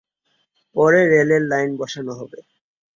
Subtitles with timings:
[0.75, 2.39] পরে রেলের লাইন বসানো হবে।